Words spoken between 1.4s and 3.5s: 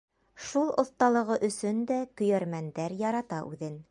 өсөн дә көйәрмәндәр ярата